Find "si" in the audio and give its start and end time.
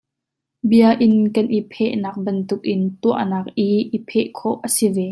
4.75-4.87